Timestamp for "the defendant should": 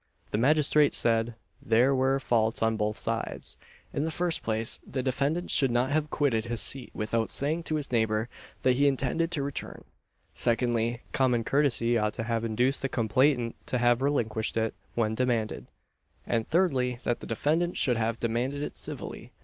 4.83-5.69, 17.19-17.97